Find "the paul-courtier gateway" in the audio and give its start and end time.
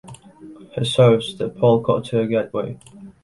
1.37-2.79